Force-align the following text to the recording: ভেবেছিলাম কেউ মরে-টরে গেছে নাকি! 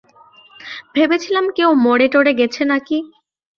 ভেবেছিলাম 0.95 1.45
কেউ 1.57 1.69
মরে-টরে 1.83 2.31
গেছে 2.39 2.61
নাকি! 2.71 2.97